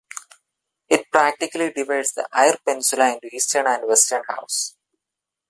[0.89, 4.75] It practically divides the Eyre Peninsula into eastern and western halves.